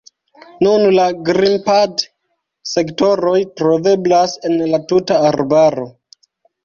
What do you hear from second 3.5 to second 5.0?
troveblas en la